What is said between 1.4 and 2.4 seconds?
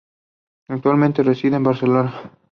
en Barcelona.